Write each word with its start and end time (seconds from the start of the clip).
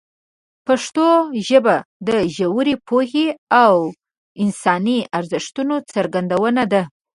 پښتو 0.67 1.07
ژبه 1.47 1.75
د 2.07 2.09
ژورې 2.35 2.75
پوهې 2.87 3.27
او 3.63 3.73
انساني 4.43 4.99
ارزښتونو 5.17 5.75
څرګندونه 5.93 6.63
ده. 6.71 6.81